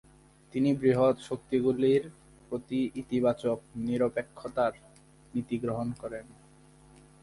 তিনি 0.53 0.69
বৃহৎ 0.73 1.15
শক্তিগুলির 1.19 2.03
প্রতি 2.47 2.79
"ইতিবাচক 2.95 3.57
নিরপেক্ষতা"-র 3.85 4.73
নীতি 5.33 5.55
গ্রহণ 5.57 5.87
করেন। 6.01 6.25